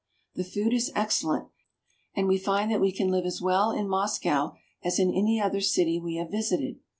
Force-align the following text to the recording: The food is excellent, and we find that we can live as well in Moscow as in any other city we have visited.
The 0.33 0.43
food 0.43 0.73
is 0.73 0.91
excellent, 0.95 1.49
and 2.15 2.27
we 2.27 2.39
find 2.39 2.71
that 2.71 2.81
we 2.81 2.91
can 2.91 3.09
live 3.09 3.23
as 3.27 3.39
well 3.39 3.69
in 3.69 3.87
Moscow 3.87 4.53
as 4.83 4.97
in 4.97 5.13
any 5.13 5.39
other 5.39 5.61
city 5.61 5.99
we 5.99 6.15
have 6.15 6.31
visited. 6.31 6.79